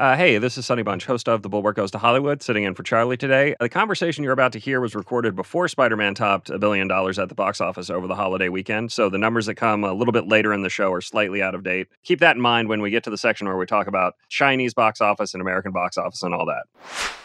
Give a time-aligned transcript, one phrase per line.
[0.00, 2.74] Uh, hey, this is Sonny Bunch, host of The Bulwark Goes to Hollywood, sitting in
[2.74, 3.54] for Charlie today.
[3.60, 7.18] The conversation you're about to hear was recorded before Spider Man topped a billion dollars
[7.18, 10.12] at the box office over the holiday weekend, so the numbers that come a little
[10.12, 11.88] bit later in the show are slightly out of date.
[12.02, 14.72] Keep that in mind when we get to the section where we talk about Chinese
[14.72, 17.19] box office and American box office and all that.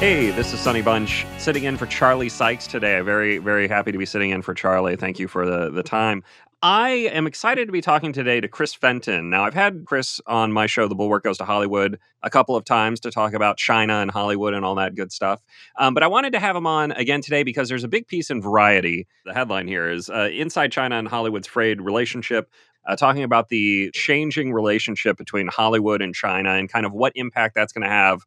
[0.00, 2.98] Hey, this is Sonny Bunch sitting in for Charlie Sykes today.
[3.02, 4.96] Very, very happy to be sitting in for Charlie.
[4.96, 6.24] Thank you for the, the time.
[6.62, 9.28] I am excited to be talking today to Chris Fenton.
[9.28, 12.64] Now, I've had Chris on my show, The Bulwark Goes to Hollywood, a couple of
[12.64, 15.42] times to talk about China and Hollywood and all that good stuff.
[15.76, 18.30] Um, but I wanted to have him on again today because there's a big piece
[18.30, 19.06] in Variety.
[19.26, 22.50] The headline here is uh, Inside China and Hollywood's Frayed Relationship.
[22.86, 27.54] Uh, talking about the changing relationship between Hollywood and China and kind of what impact
[27.54, 28.24] that's going to have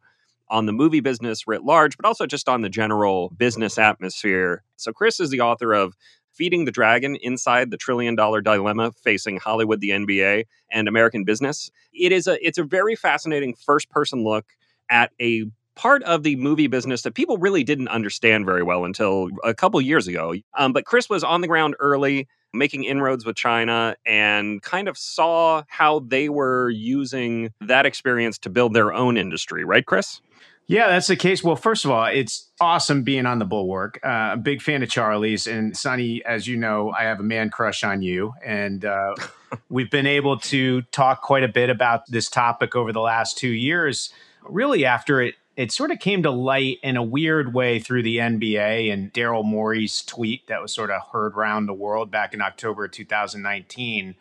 [0.53, 4.63] on the movie business writ large, but also just on the general business atmosphere.
[4.77, 5.95] So, Chris is the author of
[6.31, 11.72] Feeding the Dragon Inside the Trillion Dollar Dilemma Facing Hollywood, the NBA, and American Business.
[11.91, 14.45] It is a it's a very fascinating first person look
[14.89, 19.29] at a part of the movie business that people really didn't understand very well until
[19.43, 20.33] a couple years ago.
[20.57, 24.97] Um, but Chris was on the ground early, making inroads with China, and kind of
[24.97, 30.21] saw how they were using that experience to build their own industry, right, Chris?
[30.67, 31.44] Yeah, that's the case.
[31.44, 33.99] Well, first of all, it's awesome being on the Bulwark.
[34.03, 37.49] Uh, a big fan of Charlie's, and Sonny, as you know, I have a man
[37.49, 39.13] crush on you, and uh,
[39.69, 43.49] we've been able to talk quite a bit about this topic over the last two
[43.49, 44.13] years.
[44.44, 48.18] Really, after it, it sort of came to light in a weird way through the
[48.18, 52.42] NBA and Daryl Morey's tweet that was sort of heard around the world back in
[52.42, 54.16] October 2019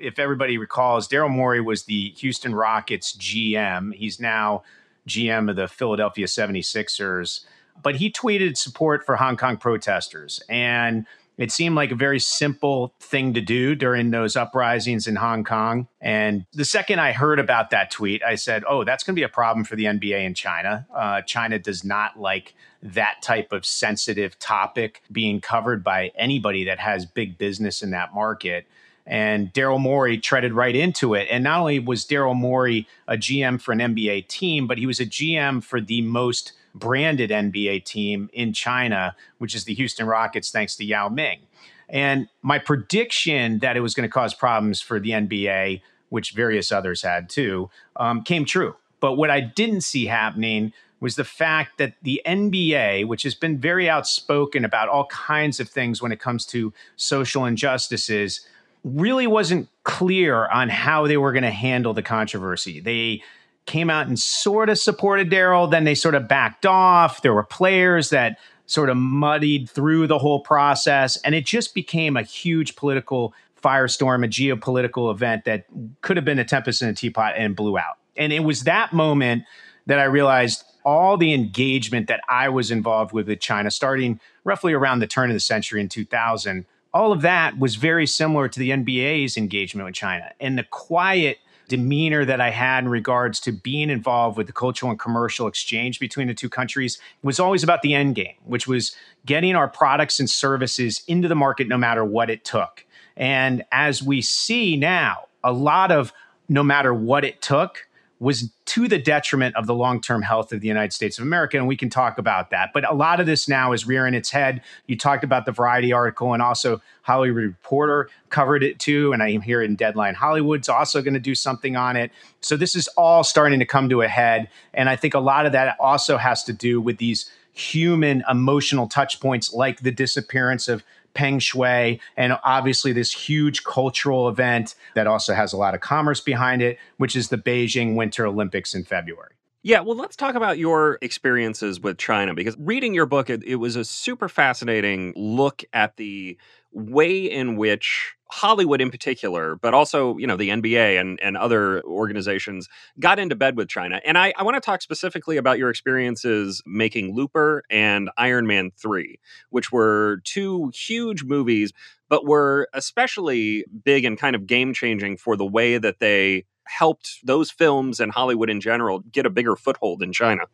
[0.00, 3.94] if everybody recalls, Daryl Morey was the Houston Rockets GM.
[3.94, 4.62] He's now
[5.06, 7.44] GM of the Philadelphia 76ers.
[7.82, 10.42] But he tweeted support for Hong Kong protesters.
[10.48, 11.06] And
[11.40, 15.88] it seemed like a very simple thing to do during those uprisings in Hong Kong.
[15.98, 19.24] And the second I heard about that tweet, I said, oh, that's going to be
[19.24, 20.86] a problem for the NBA in China.
[20.94, 26.78] Uh, China does not like that type of sensitive topic being covered by anybody that
[26.78, 28.66] has big business in that market.
[29.06, 31.26] And Daryl Morey treaded right into it.
[31.30, 35.00] And not only was Daryl Morey a GM for an NBA team, but he was
[35.00, 40.50] a GM for the most branded NBA team in China, which is the Houston Rockets,
[40.50, 41.40] thanks to Yao Ming.
[41.88, 46.70] And my prediction that it was going to cause problems for the NBA, which various
[46.70, 48.76] others had too, um, came true.
[49.00, 53.58] But what I didn't see happening was the fact that the NBA, which has been
[53.58, 58.46] very outspoken about all kinds of things when it comes to social injustices,
[58.84, 62.80] really wasn't clear on how they were going to handle the controversy.
[62.80, 63.22] They
[63.66, 67.22] came out and sort of supported Daryl, then they sort of backed off.
[67.22, 72.16] There were players that sort of muddied through the whole process, and it just became
[72.16, 75.66] a huge political firestorm, a geopolitical event that
[76.00, 77.98] could have been a tempest in a teapot and blew out.
[78.16, 79.44] And it was that moment
[79.86, 84.72] that I realized all the engagement that I was involved with with China, starting roughly
[84.72, 88.58] around the turn of the century in 2000, all of that was very similar to
[88.58, 90.32] the NBA's engagement with China.
[90.40, 91.38] And the quiet
[91.70, 96.00] demeanor that I had in regards to being involved with the cultural and commercial exchange
[96.00, 98.94] between the two countries was always about the end game, which was
[99.24, 102.84] getting our products and services into the market no matter what it took.
[103.16, 106.12] And as we see now, a lot of
[106.48, 107.86] no matter what it took
[108.20, 111.56] was to the detriment of the long term health of the United States of America.
[111.56, 112.70] And we can talk about that.
[112.72, 114.62] But a lot of this now is rearing its head.
[114.86, 119.12] You talked about the Variety article, and also Hollywood Reporter covered it too.
[119.12, 122.12] And I am here in Deadline Hollywood's also going to do something on it.
[122.42, 124.48] So this is all starting to come to a head.
[124.74, 128.86] And I think a lot of that also has to do with these human emotional
[128.86, 130.84] touch points like the disappearance of
[131.14, 136.20] Peng Shuai, and obviously this huge cultural event that also has a lot of commerce
[136.20, 139.34] behind it, which is the Beijing Winter Olympics in February.
[139.62, 143.56] Yeah, well, let's talk about your experiences with China because reading your book, it, it
[143.56, 146.38] was a super fascinating look at the
[146.72, 151.82] way in which Hollywood in particular, but also, you know, the NBA and, and other
[151.82, 152.68] organizations
[152.98, 154.00] got into bed with China.
[154.04, 158.70] And I, I want to talk specifically about your experiences making Looper and Iron Man
[158.76, 159.18] 3,
[159.50, 161.72] which were two huge movies,
[162.08, 167.18] but were especially big and kind of game changing for the way that they helped
[167.24, 170.44] those films and Hollywood in general get a bigger foothold in China.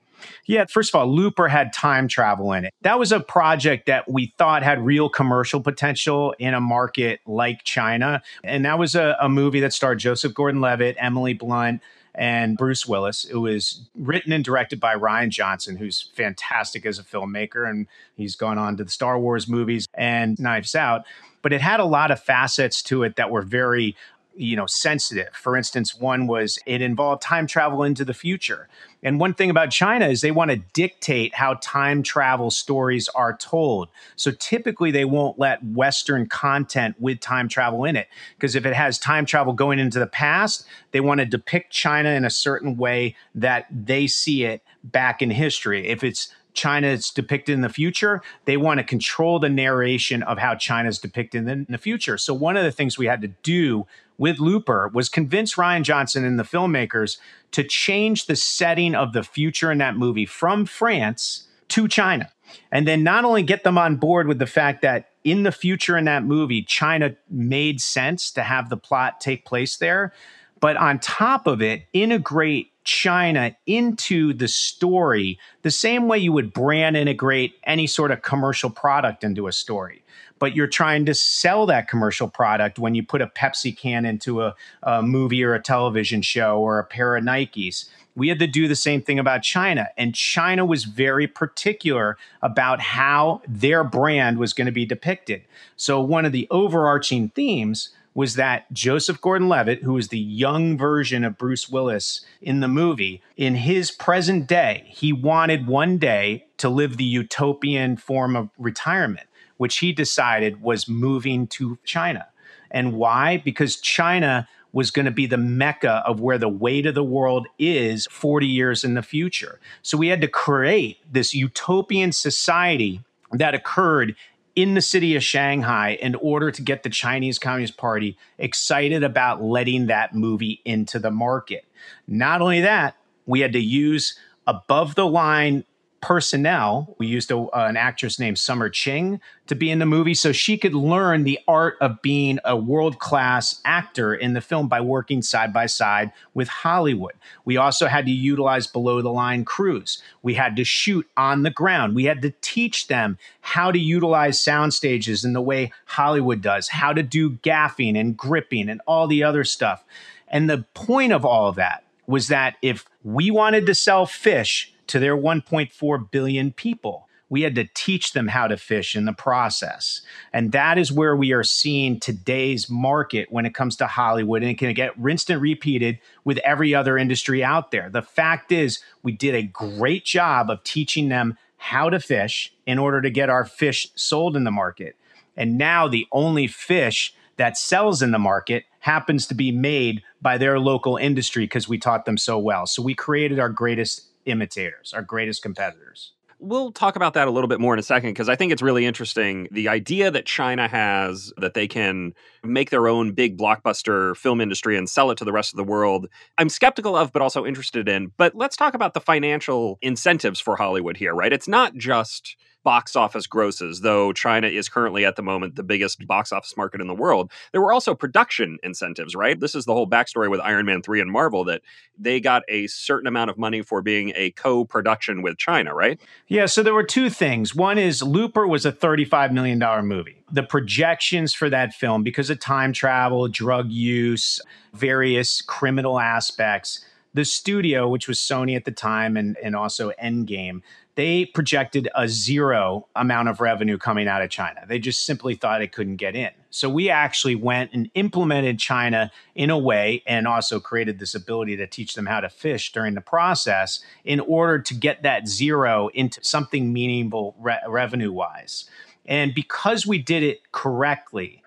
[0.46, 2.72] Yeah, first of all, Looper had time travel in it.
[2.82, 7.64] That was a project that we thought had real commercial potential in a market like
[7.64, 8.22] China.
[8.42, 11.82] And that was a, a movie that starred Joseph Gordon Levitt, Emily Blunt,
[12.14, 13.24] and Bruce Willis.
[13.26, 17.86] It was written and directed by Rian Johnson, who's fantastic as a filmmaker, and
[18.16, 21.04] he's gone on to the Star Wars movies and Knives Out.
[21.42, 23.94] But it had a lot of facets to it that were very
[24.36, 25.28] you know sensitive.
[25.34, 28.68] For instance one was it involved time travel into the future.
[29.02, 33.36] And one thing about china is they want to dictate how time travel stories are
[33.36, 33.88] told.
[34.16, 38.74] So typically they won't let western content with time travel in it because if it
[38.74, 42.76] has time travel going into the past they want to depict china in a certain
[42.76, 45.88] way that they see it back in history.
[45.88, 50.38] If it's China is depicted in the future, they want to control the narration of
[50.38, 52.16] how China is depicted in the future.
[52.16, 53.86] So, one of the things we had to do
[54.18, 57.18] with Looper was convince Rian Johnson and the filmmakers
[57.52, 62.30] to change the setting of the future in that movie from France to China.
[62.70, 65.96] And then not only get them on board with the fact that in the future
[65.96, 70.12] in that movie, China made sense to have the plot take place there,
[70.60, 76.52] but on top of it, integrate China into the story the same way you would
[76.52, 80.04] brand integrate any sort of commercial product into a story
[80.38, 84.42] but you're trying to sell that commercial product when you put a Pepsi can into
[84.42, 87.88] a, a movie or a television show or a pair of Nikes.
[88.14, 89.88] We had to do the same thing about China.
[89.96, 95.42] And China was very particular about how their brand was going to be depicted.
[95.76, 100.78] So, one of the overarching themes was that Joseph Gordon Levitt, who was the young
[100.78, 106.46] version of Bruce Willis in the movie, in his present day, he wanted one day
[106.56, 112.26] to live the utopian form of retirement which he decided was moving to China.
[112.70, 113.38] And why?
[113.38, 117.46] Because China was going to be the mecca of where the weight of the world
[117.58, 119.58] is 40 years in the future.
[119.82, 123.00] So we had to create this utopian society
[123.32, 124.14] that occurred
[124.54, 129.42] in the city of Shanghai in order to get the Chinese Communist Party excited about
[129.42, 131.64] letting that movie into the market.
[132.06, 135.64] Not only that, we had to use above the line
[136.06, 136.94] personnel.
[136.98, 139.18] We used a, uh, an actress named Summer Qing
[139.48, 143.00] to be in the movie so she could learn the art of being a world
[143.00, 147.14] class actor in the film by working side by side with Hollywood.
[147.44, 150.00] We also had to utilize below the line crews.
[150.22, 151.96] We had to shoot on the ground.
[151.96, 156.68] We had to teach them how to utilize sound stages in the way Hollywood does,
[156.68, 159.84] how to do gaffing and gripping and all the other stuff.
[160.28, 164.72] And the point of all of that was that if we wanted to sell fish,
[164.88, 167.08] to their 1.4 billion people.
[167.28, 170.00] We had to teach them how to fish in the process.
[170.32, 174.42] And that is where we are seeing today's market when it comes to Hollywood.
[174.42, 177.90] And it can get rinsed and repeated with every other industry out there.
[177.90, 182.78] The fact is, we did a great job of teaching them how to fish in
[182.78, 184.94] order to get our fish sold in the market.
[185.36, 190.38] And now the only fish that sells in the market happens to be made by
[190.38, 192.66] their local industry because we taught them so well.
[192.66, 196.12] So we created our greatest imitators, our greatest competitors.
[196.38, 198.60] We'll talk about that a little bit more in a second because I think it's
[198.60, 199.48] really interesting.
[199.52, 202.12] The idea that China has that they can
[202.44, 205.64] make their own big blockbuster film industry and sell it to the rest of the
[205.64, 208.12] world, I'm skeptical of, but also interested in.
[208.18, 211.32] But let's talk about the financial incentives for Hollywood here, right?
[211.32, 216.04] It's not just box office grosses, though China is currently at the moment the biggest
[216.04, 217.30] box office market in the world.
[217.52, 219.38] There were also production incentives, right?
[219.38, 221.62] This is the whole backstory with Iron Man 3 and Marvel that
[221.96, 226.00] they got a certain amount of money for being a co production with China, right?
[226.26, 227.54] Yeah, so there were two things.
[227.54, 230.24] One is Looper was a $35 million movie.
[230.32, 234.40] The projections for that film, because of time travel, drug use,
[234.74, 240.62] various criminal aspects, the studio, which was Sony at the time and, and also Endgame,
[240.96, 244.64] they projected a zero amount of revenue coming out of China.
[244.66, 246.30] They just simply thought it couldn't get in.
[246.48, 251.58] So we actually went and implemented China in a way and also created this ability
[251.58, 255.88] to teach them how to fish during the process in order to get that zero
[255.88, 258.64] into something meaningful re- revenue wise.
[259.04, 261.42] And because we did it correctly,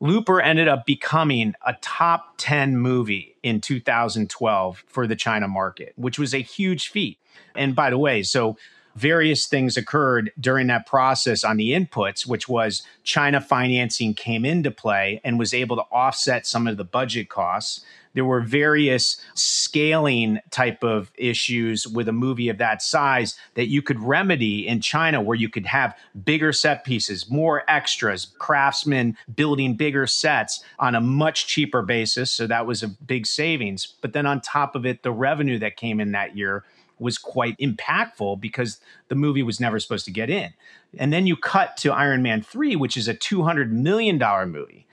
[0.00, 6.18] Looper ended up becoming a top 10 movie in 2012 for the China market, which
[6.18, 7.18] was a huge feat.
[7.54, 8.56] And by the way, so
[8.94, 14.70] various things occurred during that process on the inputs, which was China financing came into
[14.70, 17.84] play and was able to offset some of the budget costs.
[18.14, 23.80] There were various scaling type of issues with a movie of that size that you
[23.80, 29.76] could remedy in China, where you could have bigger set pieces, more extras, craftsmen building
[29.76, 32.30] bigger sets on a much cheaper basis.
[32.30, 33.86] So that was a big savings.
[34.02, 36.64] But then on top of it, the revenue that came in that year
[37.02, 40.54] was quite impactful because the movie was never supposed to get in.
[40.98, 44.18] And then you cut to Iron Man 3, which is a $200 million
[44.50, 44.86] movie.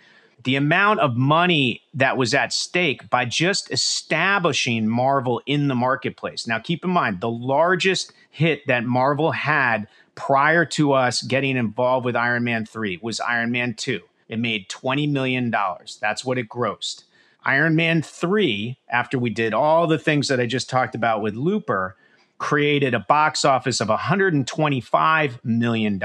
[0.43, 6.47] the amount of money that was at stake by just establishing Marvel in the marketplace.
[6.47, 12.05] Now, keep in mind, the largest hit that Marvel had prior to us getting involved
[12.05, 13.99] with Iron Man 3 was Iron Man 2.
[14.29, 15.53] It made $20 million.
[15.99, 17.03] That's what it grossed.
[17.43, 21.35] Iron Man 3, after we did all the things that I just talked about with
[21.35, 21.95] Looper,
[22.39, 26.01] created a box office of $125 million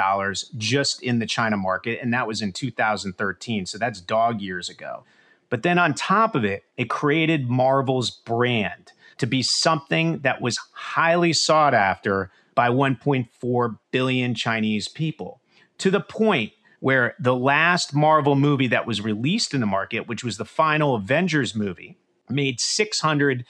[0.59, 2.01] just in the China market.
[2.03, 3.67] And that was in 2013.
[3.67, 5.05] So that's dog years ago.
[5.49, 10.59] But then on top of it, it created Marvel's brand to be something that was
[10.73, 15.41] highly sought after by 1.4 billion Chinese people
[15.79, 20.25] to the point where the last Marvel movie that was released in the market, which
[20.25, 21.97] was the final Avengers movie,
[22.29, 23.45] made $660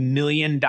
[0.00, 0.60] million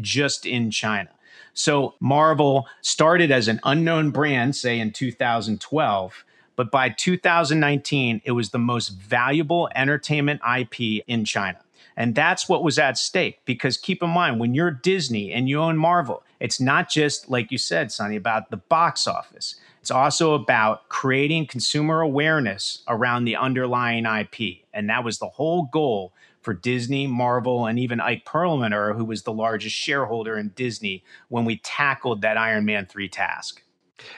[0.00, 1.10] just in China.
[1.54, 6.24] So Marvel started as an unknown brand, say in 2012,
[6.56, 11.58] but by 2019, it was the most valuable entertainment IP in China.
[11.96, 13.40] And that's what was at stake.
[13.44, 17.50] Because keep in mind, when you're Disney and you own Marvel, it's not just, like
[17.50, 19.56] you said, Sonny, about the box office.
[19.80, 24.58] It's also about creating consumer awareness around the underlying IP.
[24.72, 29.22] And that was the whole goal for Disney, Marvel, and even Ike Perlmutter, who was
[29.22, 33.62] the largest shareholder in Disney when we tackled that Iron Man 3 task.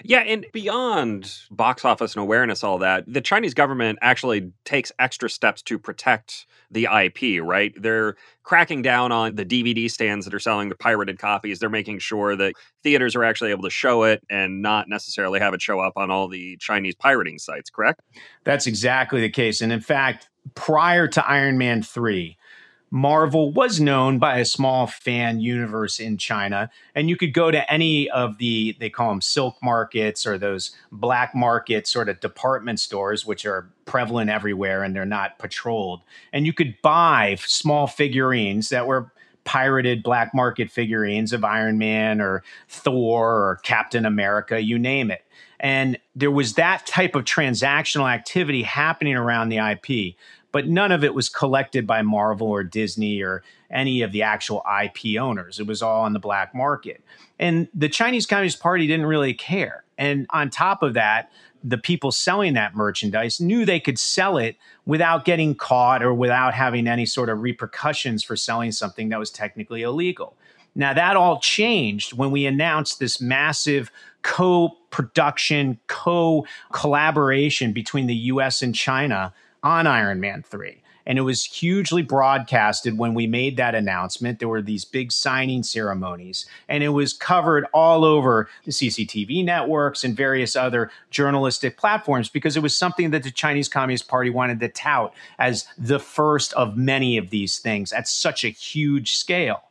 [0.03, 5.29] Yeah, and beyond box office and awareness, all that, the Chinese government actually takes extra
[5.29, 7.73] steps to protect the IP, right?
[7.81, 11.59] They're cracking down on the DVD stands that are selling the pirated copies.
[11.59, 15.55] They're making sure that theaters are actually able to show it and not necessarily have
[15.55, 18.01] it show up on all the Chinese pirating sites, correct?
[18.45, 19.61] That's exactly the case.
[19.61, 22.37] And in fact, prior to Iron Man 3,
[22.95, 26.71] Marvel was known by a small fan universe in China.
[26.95, 30.71] And you could go to any of the, they call them silk markets or those
[30.93, 36.03] black market sort of department stores, which are prevalent everywhere and they're not patrolled.
[36.33, 39.11] And you could buy small figurines that were
[39.43, 45.25] pirated black market figurines of Iron Man or Thor or Captain America, you name it.
[45.65, 50.15] And there was that type of transactional activity happening around the IP
[50.55, 53.43] but none of it was collected by Marvel or Disney or
[53.73, 55.59] any of the actual IP owners.
[55.59, 57.03] It was all on the black market.
[57.41, 59.83] And the Chinese Communist Party didn't really care.
[59.99, 61.33] And on top of that,
[61.65, 64.55] the people selling that merchandise knew they could sell it
[64.87, 69.33] without getting caught or without having any sort of repercussions for selling something that was
[69.33, 70.37] technically illegal.
[70.77, 73.91] Now, that all changed when we announced this massive
[74.25, 80.81] co production, co collaboration between the US and China on Iron Man 3.
[81.07, 84.39] And it was hugely broadcasted when we made that announcement.
[84.39, 90.03] There were these big signing ceremonies, and it was covered all over the CCTV networks
[90.03, 94.61] and various other journalistic platforms because it was something that the Chinese Communist Party wanted
[94.61, 99.65] to tout as the first of many of these things at such a huge scale.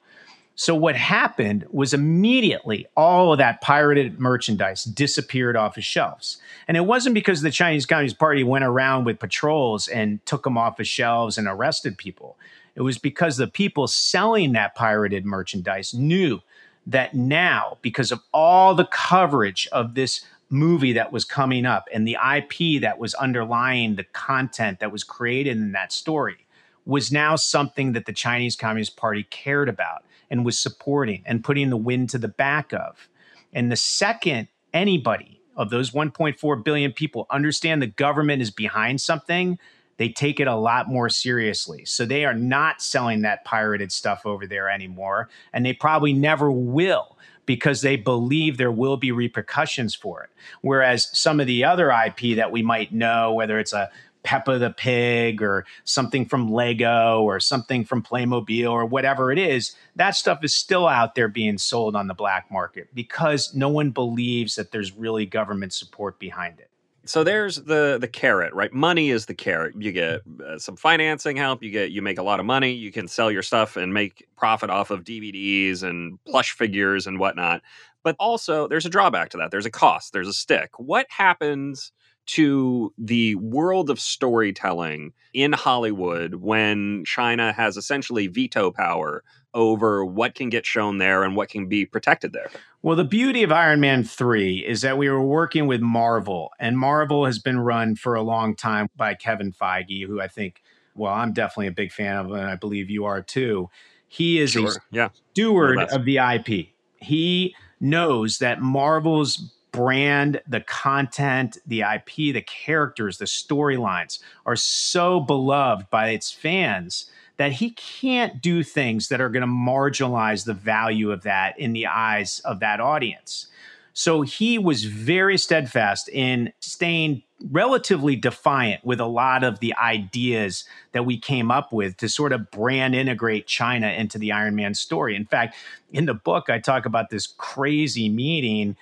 [0.56, 6.38] So what happened was immediately all of that pirated merchandise disappeared off of shelves.
[6.68, 10.58] And it wasn't because the Chinese Communist Party went around with patrols and took them
[10.58, 12.38] off of shelves and arrested people.
[12.76, 16.42] It was because the people selling that pirated merchandise knew
[16.86, 22.08] that now, because of all the coverage of this movie that was coming up and
[22.08, 26.46] the IP that was underlying the content that was created in that story,
[26.86, 30.04] was now something that the Chinese Communist Party cared about
[30.34, 33.08] and was supporting and putting the wind to the back of.
[33.54, 39.60] And the second anybody of those 1.4 billion people understand the government is behind something,
[39.98, 41.86] they take it a lot more seriously.
[41.86, 45.30] So they are not selling that pirated stuff over there anymore.
[45.54, 50.32] And they probably never will because they believe there will be repercussions for it.
[50.62, 53.92] Whereas some of the other IP that we might know, whether it's a
[54.24, 59.76] Peppa the Pig or something from Lego or something from Playmobil or whatever it is,
[59.96, 63.92] that stuff is still out there being sold on the black market because no one
[63.92, 66.70] believes that there's really government support behind it.
[67.06, 68.72] So there's the the carrot, right?
[68.72, 69.76] Money is the carrot.
[69.78, 71.62] You get uh, some financing help.
[71.62, 72.72] You get you make a lot of money.
[72.72, 77.20] You can sell your stuff and make profit off of DVDs and plush figures and
[77.20, 77.62] whatnot.
[78.04, 79.52] But also, there's a drawback to that.
[79.52, 80.14] There's a cost.
[80.14, 80.72] There's a stick.
[80.78, 81.92] What happens?
[82.26, 90.36] To the world of storytelling in Hollywood when China has essentially veto power over what
[90.36, 92.50] can get shown there and what can be protected there.
[92.82, 96.78] Well, the beauty of Iron Man 3 is that we were working with Marvel, and
[96.78, 100.62] Marvel has been run for a long time by Kevin Feige, who I think,
[100.96, 103.70] well, I'm definitely a big fan of, and I believe you are too.
[104.08, 104.70] He is sure.
[104.70, 105.10] a yeah.
[105.32, 106.68] steward of the IP.
[106.98, 115.20] He knows that Marvel's brand, the content, the IP, the characters, the storylines are so
[115.20, 120.54] beloved by its fans that he can't do things that are going to marginalize the
[120.54, 123.48] value of that in the eyes of that audience.
[123.94, 130.66] So he was very steadfast in staying relatively defiant with a lot of the ideas
[130.94, 134.74] that we came up with to sort of brand integrate China into the Iron Man
[134.74, 135.16] story.
[135.16, 135.56] In fact,
[135.92, 138.78] in the book, I talk about this crazy meeting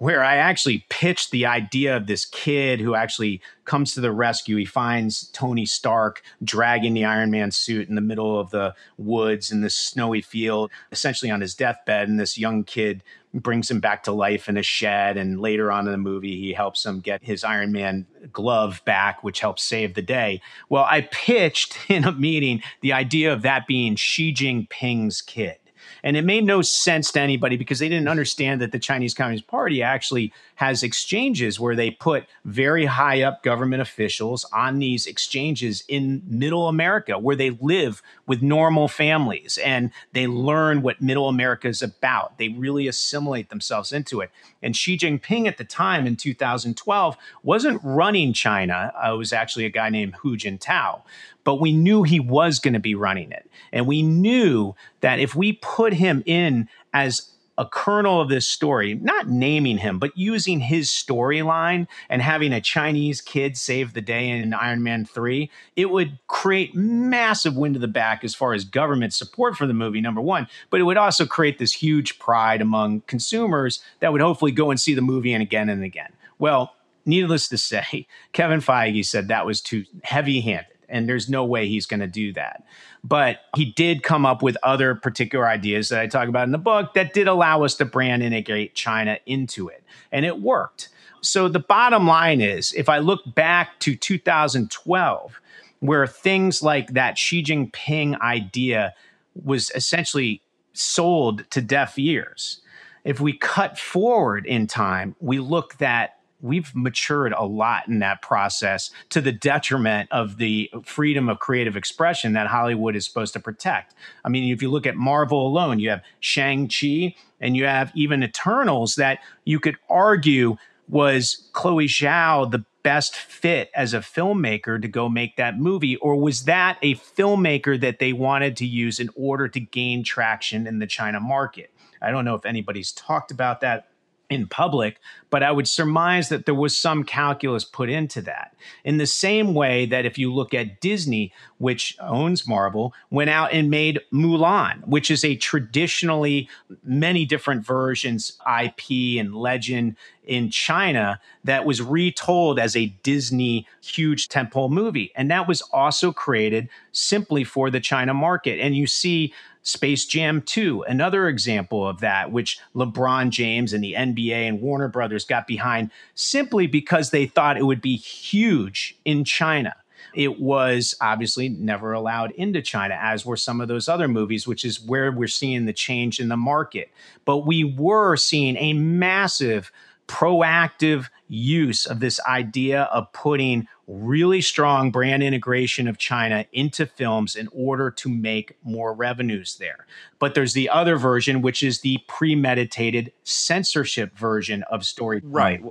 [0.00, 4.56] where I actually pitched the idea of this kid who actually comes to the rescue.
[4.56, 9.52] He finds Tony Stark dragging the Iron Man suit in the middle of the woods
[9.52, 12.08] in this snowy field, essentially on his deathbed.
[12.08, 13.02] And this young kid
[13.34, 15.18] brings him back to life in a shed.
[15.18, 19.22] And later on in the movie, he helps him get his Iron Man glove back,
[19.22, 20.40] which helps save the day.
[20.70, 25.58] Well, I pitched in a meeting the idea of that being Xi Jinping's kid.
[26.02, 29.46] And it made no sense to anybody because they didn't understand that the Chinese Communist
[29.46, 35.82] Party actually has exchanges where they put very high up government officials on these exchanges
[35.88, 41.66] in middle America where they live with normal families and they learn what middle America
[41.66, 42.36] is about.
[42.36, 44.30] They really assimilate themselves into it.
[44.62, 48.92] And Xi Jinping at the time in 2012 wasn't running China.
[49.02, 51.00] Uh, it was actually a guy named Hu Jintao
[51.42, 53.50] but we knew he was going to be running it.
[53.72, 58.94] And we knew that if we put him in as a kernel of this story,
[58.94, 64.30] not naming him, but using his storyline and having a Chinese kid save the day
[64.30, 68.64] in Iron Man 3, it would create massive wind to the back as far as
[68.64, 70.48] government support for the movie, number one.
[70.70, 74.80] But it would also create this huge pride among consumers that would hopefully go and
[74.80, 76.14] see the movie and again and again.
[76.38, 76.74] Well,
[77.04, 81.68] needless to say, Kevin Feige said that was too heavy handed and there's no way
[81.68, 82.64] he's going to do that.
[83.02, 86.58] But he did come up with other particular ideas that I talk about in the
[86.58, 89.82] book that did allow us to brand integrate China into it,
[90.12, 90.88] and it worked.
[91.22, 95.40] So the bottom line is if I look back to 2012,
[95.80, 98.94] where things like that Xi Jinping idea
[99.34, 100.42] was essentially
[100.72, 102.60] sold to deaf ears.
[103.04, 108.22] If we cut forward in time, we look at we've matured a lot in that
[108.22, 113.40] process to the detriment of the freedom of creative expression that Hollywood is supposed to
[113.40, 113.94] protect.
[114.24, 118.22] I mean, if you look at Marvel alone, you have Shang-Chi and you have even
[118.22, 120.56] Eternals that you could argue
[120.88, 125.96] was Chloe Zhao the best fit as a filmmaker to go make that movie?
[125.96, 130.66] Or was that a filmmaker that they wanted to use in order to gain traction
[130.66, 131.72] in the China market?
[132.02, 133.89] I don't know if anybody's talked about that
[134.30, 138.54] in public, but I would surmise that there was some calculus put into that.
[138.84, 143.52] In the same way that if you look at Disney, which owns Marvel, went out
[143.52, 146.48] and made Mulan, which is a traditionally
[146.84, 154.28] many different versions IP and legend in China that was retold as a Disney huge
[154.28, 155.10] tentpole movie.
[155.16, 158.60] And that was also created simply for the China market.
[158.60, 163.94] And you see Space Jam 2, another example of that, which LeBron James and the
[163.94, 169.24] NBA and Warner Brothers got behind simply because they thought it would be huge in
[169.24, 169.74] China.
[170.14, 174.64] It was obviously never allowed into China, as were some of those other movies, which
[174.64, 176.90] is where we're seeing the change in the market.
[177.24, 179.70] But we were seeing a massive
[180.10, 187.36] proactive use of this idea of putting really strong brand integration of China into films
[187.36, 189.86] in order to make more revenues there.
[190.18, 195.32] But there's the other version, which is the premeditated censorship version of storytelling.
[195.32, 195.62] Right.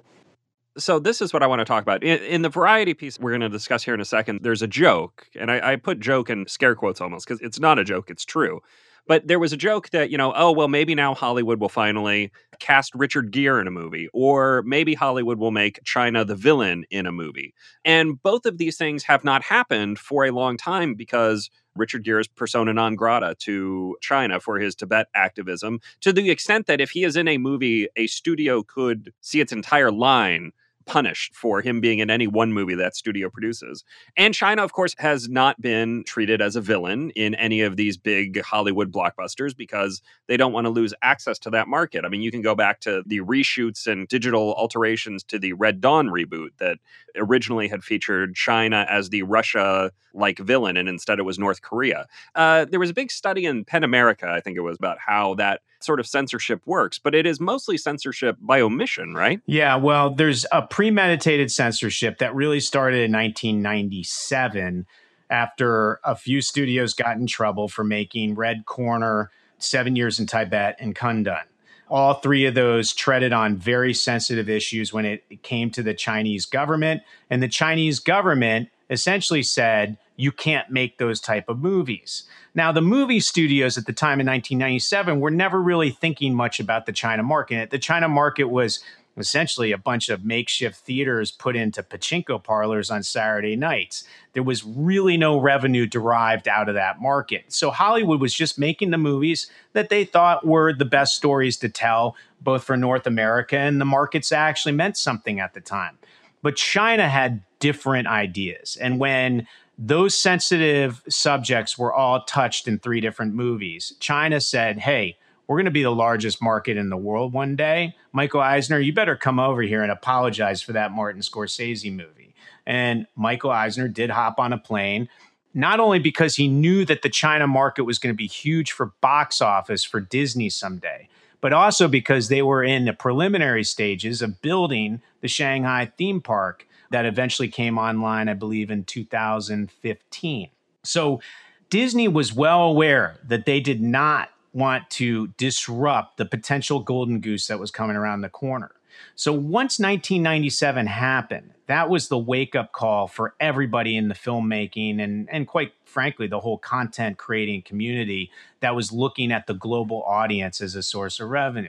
[0.78, 3.32] So this is what I want to talk about in, in the variety piece we're
[3.32, 4.40] going to discuss here in a second.
[4.42, 7.78] There's a joke, and I, I put joke in scare quotes almost because it's not
[7.78, 8.62] a joke; it's true.
[9.10, 12.32] But there was a joke that, you know, oh, well, maybe now Hollywood will finally
[12.60, 17.08] cast Richard Gere in a movie, or maybe Hollywood will make China the villain in
[17.08, 17.56] a movie.
[17.84, 22.22] And both of these things have not happened for a long time because Richard Gere
[22.22, 26.92] is persona non grata to China for his Tibet activism, to the extent that if
[26.92, 30.52] he is in a movie, a studio could see its entire line
[30.86, 33.84] punished for him being in any one movie that studio produces.
[34.18, 37.98] And China, of course, has not been treated as a villain in any of these
[37.98, 42.06] big Hollywood blockbusters because they don't want to lose access to that market.
[42.06, 45.80] I mean, you can go back to the reshoots and digital alterations to the Red
[45.82, 46.80] Dawn reboot that
[47.16, 52.08] originally had featured China as the Russia like villain, and instead it was North Korea.
[52.34, 55.36] Uh, there was a big study in PEN America, I think it was, about how
[55.36, 59.42] that sort of censorship works, but it is mostly censorship by omission, right?
[59.46, 64.86] Yeah, well, there's a premeditated censorship that really started in 1997
[65.30, 70.76] after a few studios got in trouble for making Red Corner, Seven Years in Tibet,
[70.80, 71.44] and Kundun.
[71.90, 76.46] All three of those treaded on very sensitive issues when it came to the Chinese
[76.46, 77.02] government.
[77.30, 82.24] And the Chinese government essentially said, you can't make those type of movies.
[82.54, 86.86] Now, the movie studios at the time in 1997 were never really thinking much about
[86.86, 87.70] the China market.
[87.70, 88.82] The China market was
[89.20, 94.04] essentially a bunch of makeshift theaters put into pachinko parlors on Saturday nights.
[94.34, 97.52] There was really no revenue derived out of that market.
[97.52, 101.70] So Hollywood was just making the movies that they thought were the best stories to
[101.70, 105.98] tell, both for North America and the markets actually meant something at the time.
[106.42, 108.78] But China had different ideas.
[108.80, 115.18] And when those sensitive subjects were all touched in three different movies, China said, hey,
[115.48, 117.96] we're going to be the largest market in the world one day.
[118.12, 122.36] Michael Eisner, you better come over here and apologize for that Martin Scorsese movie.
[122.68, 125.10] And Michael Eisner did hop on a plane,
[125.56, 128.94] not only because he knew that the China market was going to be huge for
[129.02, 131.10] box office for Disney someday,
[131.42, 136.68] but also because they were in the preliminary stages of building the Shanghai theme park
[136.92, 140.50] that eventually came online, I believe, in 2015.
[140.84, 141.22] So
[141.70, 147.48] Disney was well aware that they did not want to disrupt the potential golden goose
[147.48, 148.72] that was coming around the corner.
[149.16, 155.00] So once 1997 happened, that was the wake up call for everybody in the filmmaking
[155.02, 160.04] and, and quite frankly, the whole content creating community that was looking at the global
[160.04, 161.68] audience as a source of revenue.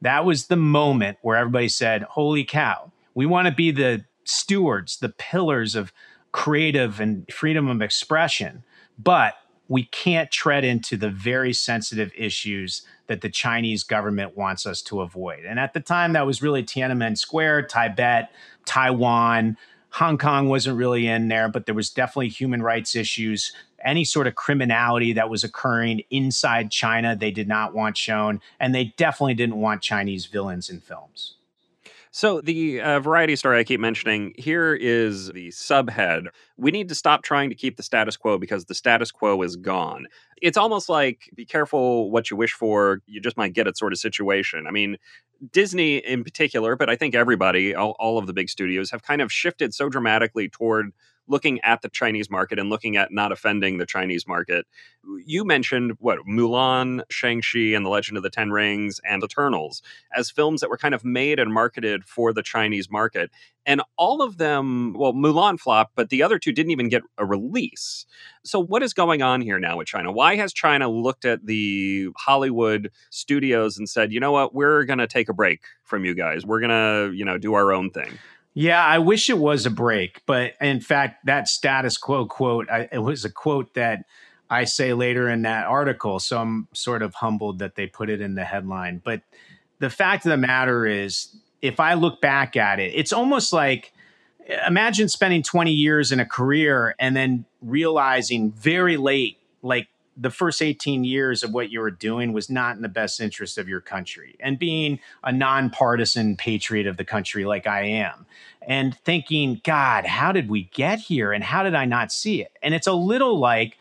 [0.00, 4.98] That was the moment where everybody said, Holy cow, we want to be the stewards,
[4.98, 5.92] the pillars of
[6.32, 8.62] creative and freedom of expression.
[8.98, 9.34] But
[9.68, 15.00] we can't tread into the very sensitive issues that the Chinese government wants us to
[15.02, 15.44] avoid.
[15.44, 18.32] And at the time, that was really Tiananmen Square, Tibet,
[18.64, 19.56] Taiwan.
[19.90, 23.52] Hong Kong wasn't really in there, but there was definitely human rights issues.
[23.84, 28.40] Any sort of criminality that was occurring inside China, they did not want shown.
[28.58, 31.34] And they definitely didn't want Chinese villains in films.
[32.10, 36.28] So, the uh, variety story I keep mentioning here is the subhead.
[36.56, 39.56] We need to stop trying to keep the status quo because the status quo is
[39.56, 40.06] gone.
[40.40, 43.92] It's almost like be careful what you wish for, you just might get it sort
[43.92, 44.66] of situation.
[44.66, 44.96] I mean,
[45.52, 49.20] Disney in particular, but I think everybody, all, all of the big studios, have kind
[49.20, 50.92] of shifted so dramatically toward
[51.28, 54.66] looking at the Chinese market and looking at not offending the Chinese market.
[55.24, 59.82] You mentioned what Mulan, Shang-Chi, and The Legend of the Ten Rings, and Eternals
[60.14, 63.30] as films that were kind of made and marketed for the Chinese market.
[63.66, 67.26] And all of them, well, Mulan flopped, but the other two didn't even get a
[67.26, 68.06] release.
[68.42, 70.10] So, what is going on here now with China?
[70.10, 75.00] Why has China looked at the Hollywood studios and said, you know what, we're going
[75.00, 76.46] to take a break from you guys.
[76.46, 78.18] We're going to, you know, do our own thing?
[78.58, 82.88] Yeah, I wish it was a break, but in fact, that status quo quote, I,
[82.90, 84.04] it was a quote that
[84.50, 86.18] I say later in that article.
[86.18, 89.00] So I'm sort of humbled that they put it in the headline.
[89.04, 89.22] But
[89.78, 93.92] the fact of the matter is, if I look back at it, it's almost like
[94.66, 99.86] imagine spending 20 years in a career and then realizing very late, like
[100.20, 103.56] the first 18 years of what you were doing was not in the best interest
[103.56, 108.26] of your country and being a nonpartisan patriot of the country like I am
[108.62, 111.32] and thinking, God, how did we get here?
[111.32, 112.52] And how did I not see it?
[112.62, 113.78] And it's a little like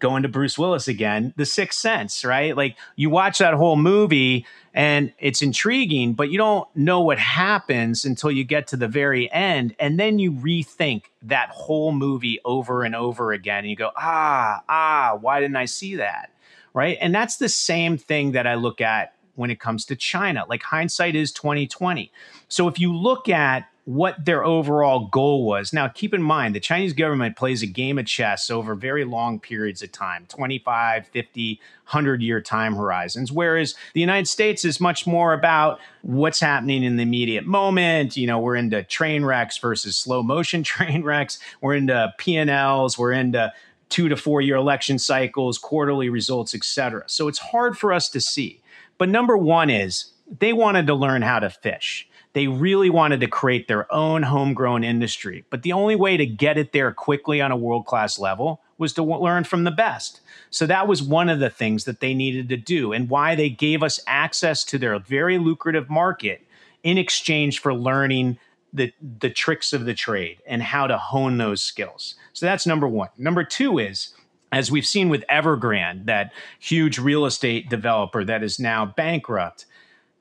[0.00, 2.56] going to Bruce Willis again, The Sixth Sense, right?
[2.56, 4.44] Like you watch that whole movie
[4.74, 9.30] and it's intriguing, but you don't know what happens until you get to the very
[9.32, 9.76] end.
[9.78, 13.60] And then you rethink that whole movie over and over again.
[13.60, 16.30] And you go, ah, ah, why didn't I see that?
[16.74, 16.98] Right.
[17.00, 20.44] And that's the same thing that I look at when it comes to China.
[20.48, 22.10] Like hindsight is 2020.
[22.48, 25.72] So if you look at what their overall goal was.
[25.72, 29.40] Now, keep in mind, the Chinese government plays a game of chess over very long
[29.40, 35.04] periods of time 25, 50, 100 year time horizons, whereas the United States is much
[35.06, 38.16] more about what's happening in the immediate moment.
[38.16, 43.12] You know, we're into train wrecks versus slow motion train wrecks, we're into P&Ls, we're
[43.12, 43.52] into
[43.88, 47.02] two to four year election cycles, quarterly results, etc.
[47.08, 48.62] So it's hard for us to see.
[48.96, 52.08] But number one is they wanted to learn how to fish.
[52.34, 55.44] They really wanted to create their own homegrown industry.
[55.50, 58.94] But the only way to get it there quickly on a world class level was
[58.94, 60.20] to learn from the best.
[60.50, 63.50] So that was one of the things that they needed to do and why they
[63.50, 66.46] gave us access to their very lucrative market
[66.82, 68.38] in exchange for learning
[68.72, 72.14] the, the tricks of the trade and how to hone those skills.
[72.32, 73.10] So that's number one.
[73.18, 74.14] Number two is,
[74.50, 79.66] as we've seen with Evergrande, that huge real estate developer that is now bankrupt,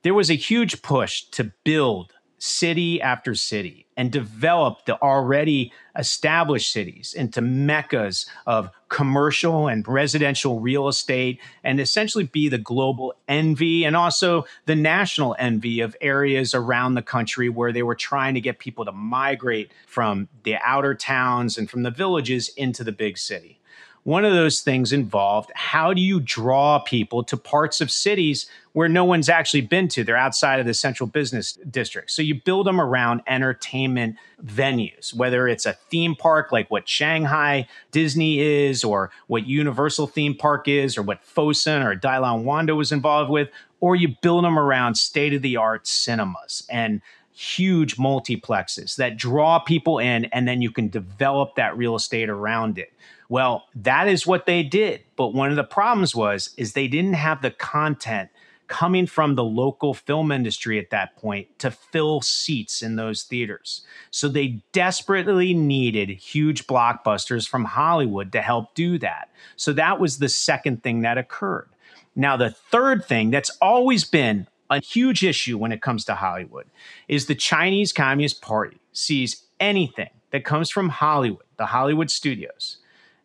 [0.04, 6.74] there was a huge push to build city after city and develop the already established
[6.74, 13.84] cities into meccas of commercial and residential real estate and essentially be the global envy
[13.86, 18.42] and also the national envy of areas around the country where they were trying to
[18.42, 23.20] get people to migrate from the outer towns and from the villages into the big
[23.20, 23.61] city.
[24.04, 28.90] One of those things involved how do you draw people to parts of cities where
[28.90, 30.04] no one's actually been to?
[30.04, 32.10] They're outside of the central business district.
[32.10, 37.68] So you build them around entertainment venues, whether it's a theme park like what Shanghai
[37.92, 42.92] Disney is, or what Universal theme park is, or what Fosun or Dalian Wanda was
[42.92, 43.50] involved with,
[43.82, 47.02] or you build them around state of the art cinemas and
[47.34, 52.78] huge multiplexes that draw people in, and then you can develop that real estate around
[52.78, 52.94] it.
[53.32, 55.06] Well, that is what they did.
[55.16, 58.30] But one of the problems was is they didn't have the content
[58.68, 63.84] coming from the local film industry at that point to fill seats in those theaters.
[64.12, 69.30] So they desperately needed huge blockbusters from Hollywood to help do that.
[69.56, 71.70] So that was the second thing that occurred.
[72.18, 76.66] Now, the third thing that's always been a huge issue when it comes to Hollywood
[77.08, 82.80] is the Chinese Communist Party sees anything that comes from Hollywood, the Hollywood studios,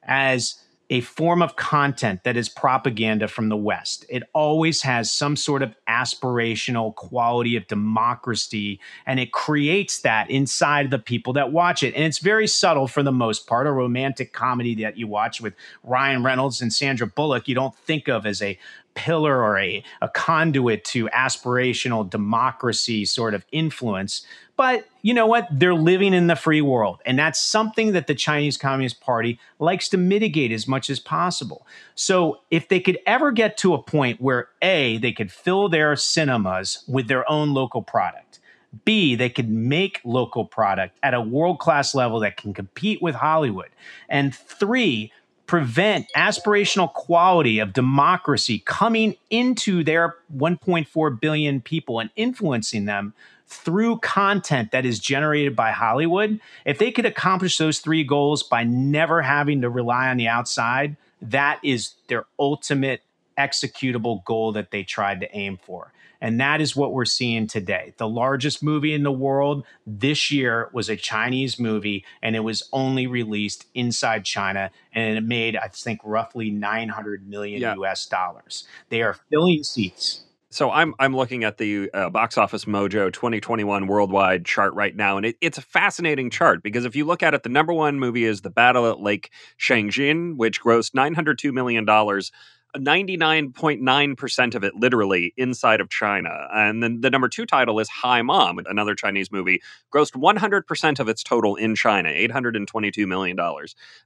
[0.06, 4.06] as a form of content that is propaganda from the West.
[4.08, 10.90] It always has some sort of aspirational quality of democracy, and it creates that inside
[10.90, 11.94] the people that watch it.
[11.94, 13.66] And it's very subtle for the most part.
[13.66, 18.06] A romantic comedy that you watch with Ryan Reynolds and Sandra Bullock, you don't think
[18.06, 18.56] of as a
[18.96, 24.26] pillar or a, a conduit to aspirational democracy sort of influence.
[24.56, 25.46] But you know what?
[25.52, 27.00] They're living in the free world.
[27.06, 31.66] And that's something that the Chinese Communist Party likes to mitigate as much as possible.
[31.94, 35.94] So if they could ever get to a point where A, they could fill their
[35.94, 38.40] cinemas with their own local product.
[38.84, 43.14] B, they could make local product at a world class level that can compete with
[43.14, 43.70] Hollywood.
[44.08, 45.12] And three,
[45.46, 53.14] prevent aspirational quality of democracy coming into their 1.4 billion people and influencing them
[53.48, 58.64] through content that is generated by Hollywood, if they could accomplish those three goals by
[58.64, 63.02] never having to rely on the outside, that is their ultimate
[63.38, 65.92] executable goal that they tried to aim for.
[66.20, 67.92] And that is what we're seeing today.
[67.98, 72.68] The largest movie in the world this year was a Chinese movie, and it was
[72.72, 77.74] only released inside China, and it made, I think, roughly 900 million yeah.
[77.74, 78.66] US dollars.
[78.88, 80.22] They are filling seats.
[80.48, 85.18] So I'm I'm looking at the uh, box office mojo 2021 worldwide chart right now,
[85.18, 87.98] and it, it's a fascinating chart because if you look at it, the number one
[87.98, 92.32] movie is The Battle at Lake Changjin, which grossed 902 million dollars
[92.76, 96.48] 99.9% of it literally inside of China.
[96.52, 99.62] And then the number two title is Hi Mom, another Chinese movie,
[99.92, 103.38] grossed 100% of its total in China, $822 million.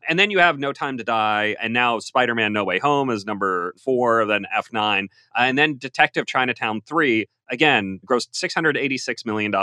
[0.09, 3.11] And then you have No Time to Die, and now Spider Man No Way Home
[3.11, 9.55] is number four, then F9, and then Detective Chinatown 3 again, grossed $686 million,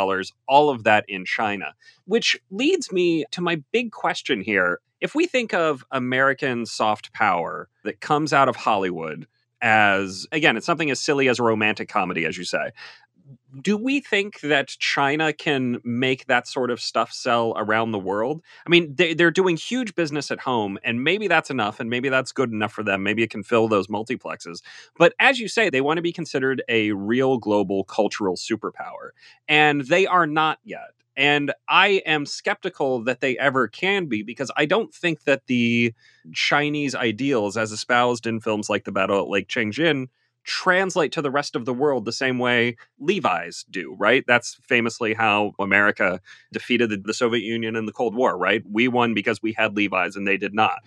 [0.48, 1.74] all of that in China.
[2.06, 4.80] Which leads me to my big question here.
[5.00, 9.28] If we think of American soft power that comes out of Hollywood
[9.62, 12.72] as, again, it's something as silly as a romantic comedy, as you say,
[13.62, 18.42] do we think that China can make that sort of stuff sell around the world?
[18.66, 22.10] I mean, they, are doing huge business at home, and maybe that's enough, and maybe
[22.10, 23.04] that's good enough for them.
[23.04, 24.62] Maybe it can fill those multiplexes.
[24.98, 29.12] But as you say, they want to be considered a real global cultural superpower,
[29.48, 30.92] and they are not yet.
[31.18, 35.96] And I am skeptical that they ever can be because I don't think that the
[36.32, 40.10] Chinese ideals, as espoused in films like The Battle at Lake Changjin,
[40.48, 44.24] translate to the rest of the world the same way Levi's do, right?
[44.26, 48.64] That's famously how America defeated the, the Soviet Union in the Cold War, right?
[48.72, 50.80] We won because we had Levi's and they did not.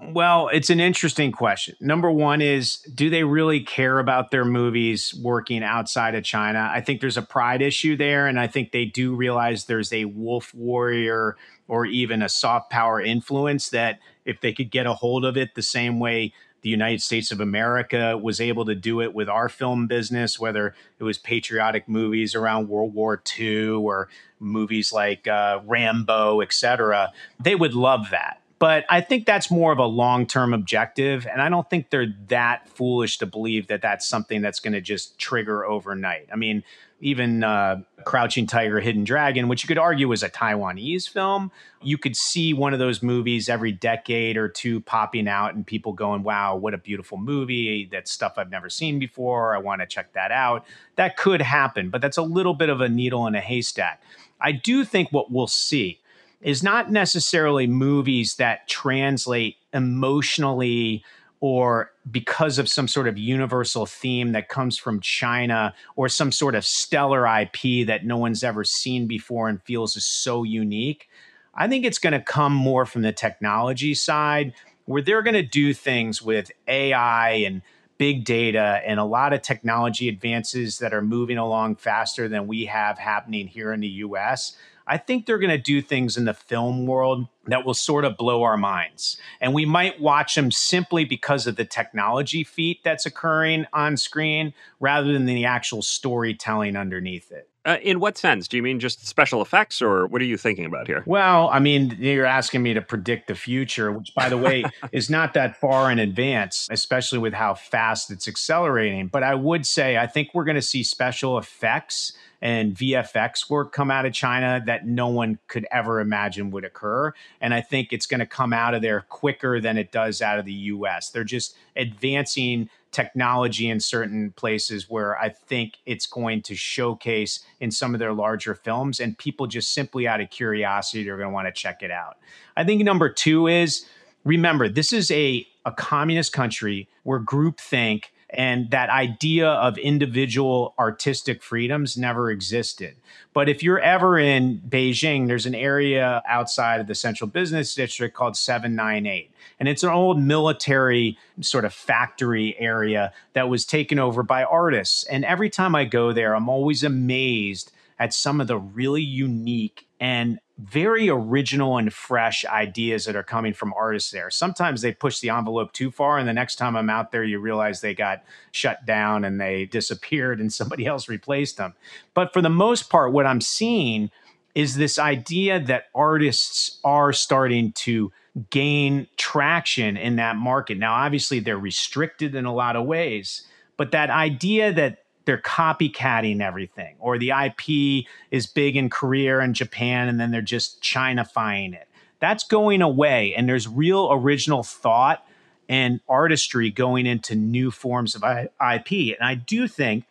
[0.00, 1.74] Well, it's an interesting question.
[1.80, 6.70] Number one is do they really care about their movies working outside of China?
[6.72, 8.26] I think there's a pride issue there.
[8.26, 11.36] And I think they do realize there's a wolf warrior
[11.68, 15.54] or even a soft power influence that if they could get a hold of it
[15.54, 19.48] the same way the United States of America was able to do it with our
[19.48, 24.08] film business, whether it was patriotic movies around World War II or
[24.40, 27.12] movies like uh, Rambo, et cetera.
[27.38, 28.40] They would love that.
[28.58, 31.26] But I think that's more of a long term objective.
[31.26, 34.80] And I don't think they're that foolish to believe that that's something that's going to
[34.80, 36.28] just trigger overnight.
[36.32, 36.64] I mean,
[37.00, 41.50] even uh, Crouching Tiger, Hidden Dragon, which you could argue was a Taiwanese film,
[41.82, 45.92] you could see one of those movies every decade or two popping out and people
[45.92, 47.88] going, wow, what a beautiful movie.
[47.90, 49.54] That's stuff I've never seen before.
[49.54, 50.64] I want to check that out.
[50.96, 54.02] That could happen, but that's a little bit of a needle in a haystack.
[54.40, 56.00] I do think what we'll see
[56.40, 61.04] is not necessarily movies that translate emotionally
[61.40, 66.54] or because of some sort of universal theme that comes from China or some sort
[66.54, 71.08] of stellar IP that no one's ever seen before and feels is so unique.
[71.54, 74.54] I think it's going to come more from the technology side
[74.86, 77.62] where they're going to do things with AI and
[77.98, 82.66] big data and a lot of technology advances that are moving along faster than we
[82.66, 84.56] have happening here in the US.
[84.86, 88.16] I think they're going to do things in the film world that will sort of
[88.16, 89.18] blow our minds.
[89.40, 94.54] And we might watch them simply because of the technology feat that's occurring on screen
[94.78, 97.48] rather than the actual storytelling underneath it.
[97.66, 98.46] Uh, in what sense?
[98.46, 101.02] Do you mean just special effects, or what are you thinking about here?
[101.04, 105.10] Well, I mean, you're asking me to predict the future, which, by the way, is
[105.10, 109.08] not that far in advance, especially with how fast it's accelerating.
[109.08, 113.72] But I would say I think we're going to see special effects and VFX work
[113.72, 117.12] come out of China that no one could ever imagine would occur.
[117.40, 120.38] And I think it's going to come out of there quicker than it does out
[120.38, 121.10] of the US.
[121.10, 127.70] They're just advancing technology in certain places where I think it's going to showcase in
[127.70, 131.34] some of their larger films, and people just simply out of curiosity are going to
[131.34, 132.16] want to check it out.
[132.56, 133.84] I think number two is
[134.24, 141.42] remember, this is a, a communist country where groupthink and that idea of individual artistic
[141.42, 142.96] freedoms never existed.
[143.32, 148.16] But if you're ever in Beijing, there's an area outside of the central business district
[148.16, 149.30] called 798.
[149.58, 155.04] And it's an old military sort of factory area that was taken over by artists.
[155.04, 159.86] And every time I go there, I'm always amazed at some of the really unique
[160.00, 164.30] and very original and fresh ideas that are coming from artists there.
[164.30, 167.38] Sometimes they push the envelope too far, and the next time I'm out there, you
[167.38, 171.74] realize they got shut down and they disappeared and somebody else replaced them.
[172.14, 174.10] But for the most part, what I'm seeing
[174.54, 178.10] is this idea that artists are starting to
[178.48, 180.78] gain traction in that market.
[180.78, 186.40] Now, obviously, they're restricted in a lot of ways, but that idea that they're copycatting
[186.40, 191.74] everything, or the IP is big in Korea and Japan, and then they're just Chinafying
[191.74, 191.88] it.
[192.18, 195.26] That's going away, and there's real original thought
[195.68, 199.16] and artistry going into new forms of IP.
[199.18, 200.04] And I do think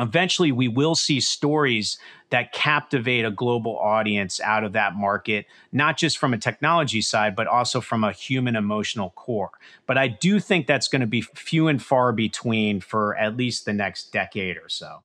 [0.00, 1.98] eventually we will see stories
[2.30, 7.34] that captivate a global audience out of that market, not just from a technology side,
[7.34, 9.50] but also from a human emotional core.
[9.86, 13.64] But I do think that's going to be few and far between for at least
[13.64, 15.02] the next decade or so.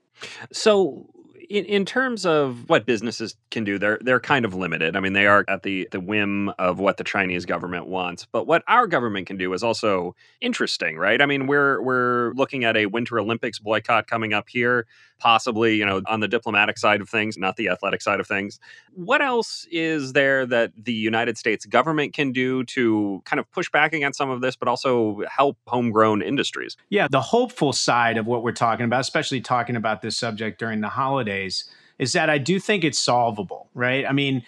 [0.51, 1.07] So,
[1.49, 4.95] in, in terms of what businesses can do, they're they're kind of limited.
[4.95, 8.25] I mean, they are at the the whim of what the Chinese government wants.
[8.31, 11.21] But what our government can do is also interesting, right?
[11.21, 14.85] I mean, we're we're looking at a Winter Olympics boycott coming up here,
[15.19, 18.59] possibly, you know, on the diplomatic side of things, not the athletic side of things.
[18.93, 23.69] What else is there that the United States government can do to kind of push
[23.69, 26.77] back against some of this, but also help homegrown industries?
[26.89, 30.81] Yeah, the hopeful side of what we're talking about, especially talking about this subject during
[30.81, 30.89] the
[31.35, 31.65] holidays,
[31.97, 34.05] is that I do think it's solvable, right?
[34.07, 34.43] I mean,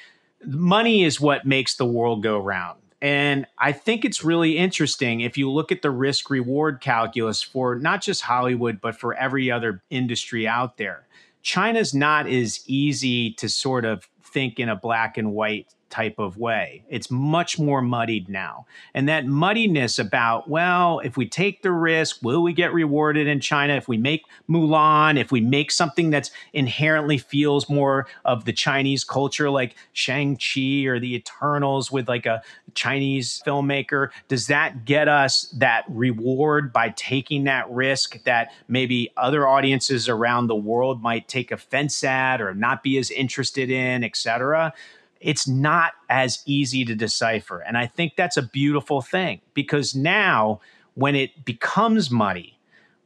[0.46, 2.80] money is what makes the world go round.
[3.00, 7.76] And I think it's really interesting if you look at the risk reward calculus for
[7.76, 11.08] not just Hollywood, but for every other industry out there.
[11.44, 16.38] China's not as easy to sort of think in a black and white type of
[16.38, 16.84] way.
[16.90, 18.66] It's much more muddied now.
[18.94, 23.40] And that muddiness about, well, if we take the risk, will we get rewarded in
[23.40, 23.76] China?
[23.76, 29.04] If we make Mulan, if we make something that's inherently feels more of the Chinese
[29.04, 32.42] culture, like Shang-Chi or the Eternals with like a
[32.74, 39.48] Chinese filmmaker, does that get us that reward by taking that risk that maybe other
[39.48, 44.18] audiences around the world might take offense at or not be as interested in, et
[44.18, 44.74] cetera?
[45.22, 47.60] It's not as easy to decipher.
[47.60, 50.62] And I think that's a beautiful thing because now
[50.96, 52.58] when it becomes muddy,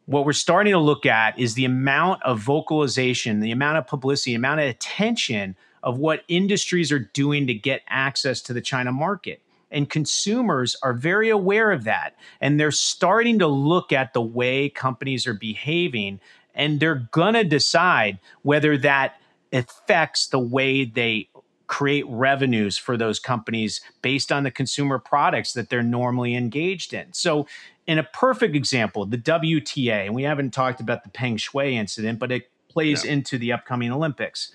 [0.06, 4.32] what we're starting to look at is the amount of vocalization, the amount of publicity,
[4.32, 8.92] the amount of attention of what industries are doing to get access to the China
[8.92, 9.42] market.
[9.72, 12.16] And consumers are very aware of that.
[12.42, 16.20] And they're starting to look at the way companies are behaving.
[16.54, 19.16] And they're going to decide whether that
[19.54, 21.30] affects the way they
[21.72, 27.06] create revenues for those companies based on the consumer products that they're normally engaged in.
[27.14, 27.48] So,
[27.88, 32.20] in a perfect example, the WTA, and we haven't talked about the Peng Shuai incident,
[32.20, 34.52] but it plays into the upcoming Olympics.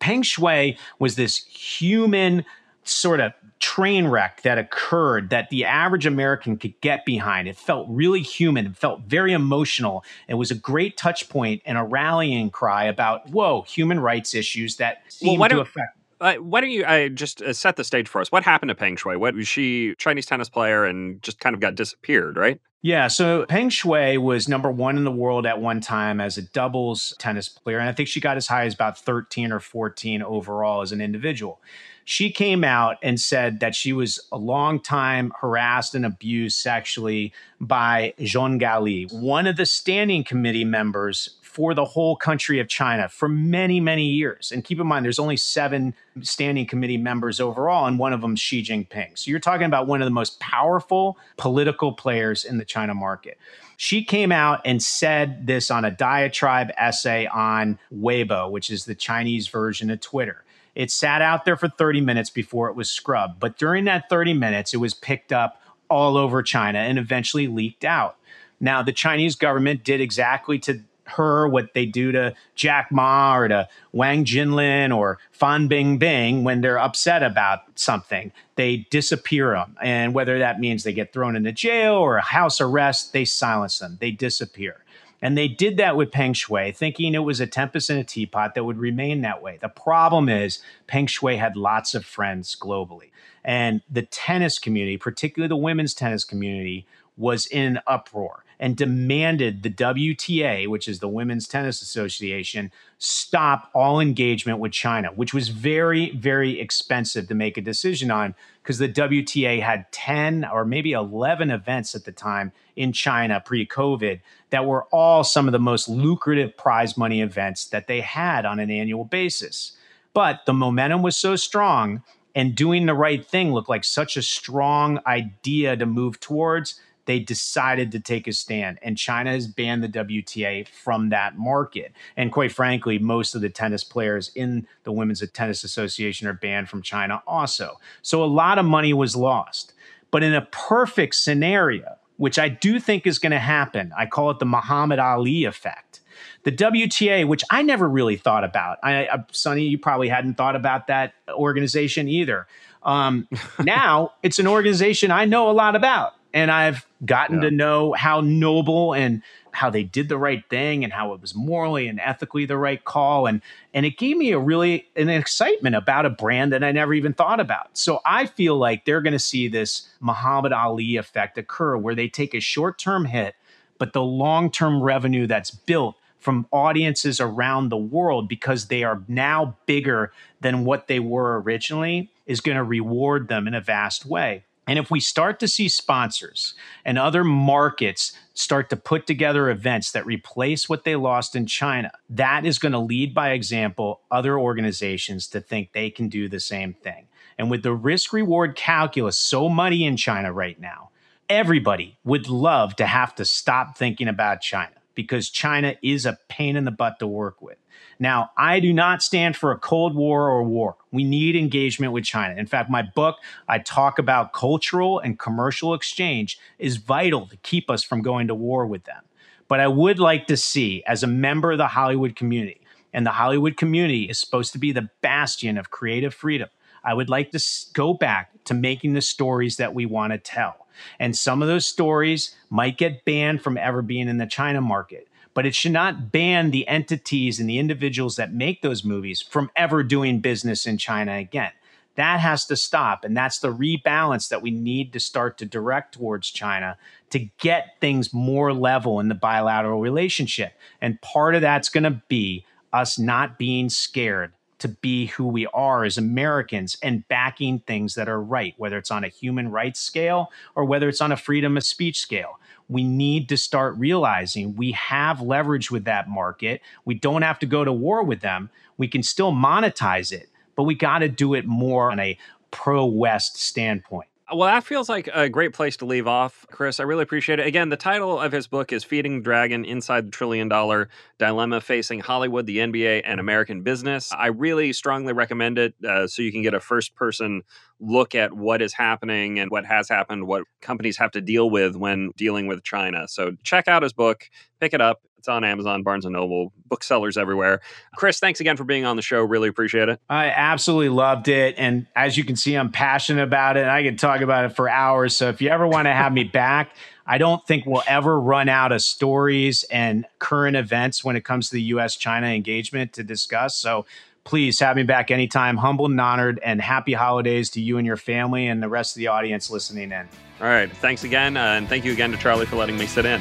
[0.00, 2.44] Peng Shuai was this human
[2.84, 7.48] sort of train wreck that occurred that the average American could get behind.
[7.48, 8.66] It felt really human.
[8.66, 10.04] It felt very emotional.
[10.28, 14.76] It was a great touch point and a rallying cry about, whoa, human rights issues
[14.76, 18.08] that seem well, to affect uh, why don't you uh, just uh, set the stage
[18.08, 18.30] for us?
[18.30, 19.18] What happened to Peng Shuai?
[19.18, 22.60] What was she Chinese tennis player and just kind of got disappeared, right?
[22.82, 26.42] Yeah, so Peng Shuai was number one in the world at one time as a
[26.42, 27.78] doubles tennis player.
[27.78, 31.00] And I think she got as high as about 13 or 14 overall as an
[31.00, 31.60] individual.
[32.04, 37.32] She came out and said that she was a long time harassed and abused sexually
[37.60, 43.08] by Zhang Gaoli, one of the standing committee members for the whole country of China
[43.08, 44.52] for many, many years.
[44.52, 48.34] And keep in mind, there's only seven standing committee members overall, and one of them
[48.34, 49.18] is Xi Jinping.
[49.18, 53.36] So you're talking about one of the most powerful political players in the China market.
[53.76, 58.94] She came out and said this on a diatribe essay on Weibo, which is the
[58.94, 60.44] Chinese version of Twitter.
[60.74, 63.40] It sat out there for 30 minutes before it was scrubbed.
[63.40, 67.84] But during that 30 minutes, it was picked up all over China and eventually leaked
[67.84, 68.16] out.
[68.60, 73.48] Now, the Chinese government did exactly to her what they do to Jack Ma or
[73.48, 78.32] to Wang Jianlin or Fan Bingbing when they're upset about something.
[78.56, 79.76] They disappear them.
[79.82, 83.78] And whether that means they get thrown into jail or a house arrest, they silence
[83.78, 83.98] them.
[84.00, 84.84] They disappear.
[85.22, 88.54] And they did that with Peng Shuai, thinking it was a tempest in a teapot
[88.54, 89.58] that would remain that way.
[89.60, 93.10] The problem is Peng Shuai had lots of friends globally.
[93.44, 99.70] And the tennis community, particularly the women's tennis community, was in uproar and demanded the
[99.70, 106.10] WTA, which is the Women's Tennis Association, stop all engagement with China, which was very,
[106.10, 111.50] very expensive to make a decision on because the WTA had 10 or maybe 11
[111.50, 115.88] events at the time in China pre COVID that were all some of the most
[115.88, 119.72] lucrative prize money events that they had on an annual basis.
[120.12, 122.02] But the momentum was so strong
[122.34, 127.18] and doing the right thing looked like such a strong idea to move towards they
[127.18, 128.78] decided to take a stand.
[128.82, 131.92] And China has banned the WTA from that market.
[132.16, 136.68] And quite frankly, most of the tennis players in the Women's Tennis Association are banned
[136.68, 137.78] from China also.
[138.02, 139.72] So a lot of money was lost.
[140.10, 144.30] But in a perfect scenario, which I do think is going to happen, I call
[144.30, 146.00] it the Muhammad Ali effect.
[146.42, 150.56] The WTA, which I never really thought about, I, I Sonny, you probably hadn't thought
[150.56, 152.46] about that organization either.
[152.82, 153.28] Um,
[153.64, 157.48] now it's an organization I know a lot about and I've gotten yeah.
[157.48, 159.22] to know how noble and
[159.52, 162.84] how they did the right thing and how it was morally and ethically the right
[162.84, 163.42] call and
[163.74, 167.12] and it gave me a really an excitement about a brand that I never even
[167.12, 167.76] thought about.
[167.76, 172.08] So I feel like they're going to see this Muhammad Ali effect occur where they
[172.08, 173.34] take a short-term hit
[173.80, 179.56] but the long-term revenue that's built from audiences around the world because they are now
[179.64, 180.12] bigger
[180.42, 184.44] than what they were originally is going to reward them in a vast way.
[184.66, 186.54] And if we start to see sponsors
[186.84, 191.90] and other markets start to put together events that replace what they lost in China,
[192.10, 196.40] that is going to lead by example other organizations to think they can do the
[196.40, 197.08] same thing.
[197.38, 200.90] And with the risk reward calculus so muddy in China right now,
[201.28, 206.56] everybody would love to have to stop thinking about China because China is a pain
[206.56, 207.58] in the butt to work with.
[207.98, 210.76] Now, I do not stand for a Cold War or war.
[210.90, 212.34] We need engagement with China.
[212.34, 213.16] In fact, my book,
[213.48, 218.34] I talk about cultural and commercial exchange is vital to keep us from going to
[218.34, 219.02] war with them.
[219.48, 222.60] But I would like to see, as a member of the Hollywood community,
[222.92, 226.48] and the Hollywood community is supposed to be the bastion of creative freedom.
[226.82, 227.44] I would like to
[227.74, 230.66] go back to making the stories that we want to tell.
[230.98, 235.08] And some of those stories might get banned from ever being in the China market
[235.34, 239.50] but it should not ban the entities and the individuals that make those movies from
[239.56, 241.52] ever doing business in China again.
[241.96, 243.04] That has to stop.
[243.04, 246.76] And that's the rebalance that we need to start to direct towards China
[247.10, 250.54] to get things more level in the bilateral relationship.
[250.80, 255.46] And part of that's going to be us not being scared to be who we
[255.48, 259.80] are as Americans and backing things that are right, whether it's on a human rights
[259.80, 262.38] scale or whether it's on a freedom of speech scale
[262.70, 266.62] we need to start realizing we have leverage with that market.
[266.84, 268.48] We don't have to go to war with them.
[268.78, 272.16] We can still monetize it, but we got to do it more on a
[272.52, 274.09] pro West standpoint.
[274.32, 276.78] Well, that feels like a great place to leave off, Chris.
[276.78, 277.46] I really appreciate it.
[277.46, 281.60] Again, the title of his book is Feeding the Dragon Inside the Trillion Dollar Dilemma
[281.60, 284.12] Facing Hollywood, the NBA, and American Business.
[284.12, 287.42] I really strongly recommend it uh, so you can get a first person
[287.80, 291.74] look at what is happening and what has happened, what companies have to deal with
[291.74, 293.08] when dealing with China.
[293.08, 294.26] So check out his book,
[294.60, 295.00] pick it up.
[295.20, 297.60] It's on Amazon, Barnes and Noble, booksellers everywhere.
[297.94, 299.22] Chris, thanks again for being on the show.
[299.22, 300.00] Really appreciate it.
[300.08, 301.56] I absolutely loved it.
[301.58, 303.60] And as you can see, I'm passionate about it.
[303.60, 305.14] And I can talk about it for hours.
[305.14, 306.74] So if you ever want to have me back,
[307.06, 311.50] I don't think we'll ever run out of stories and current events when it comes
[311.50, 313.56] to the US China engagement to discuss.
[313.56, 313.84] So
[314.24, 315.58] please have me back anytime.
[315.58, 319.00] Humbled and honored, and happy holidays to you and your family and the rest of
[319.00, 320.08] the audience listening in.
[320.40, 320.74] All right.
[320.76, 321.36] Thanks again.
[321.36, 323.20] Uh, and thank you again to Charlie for letting me sit in.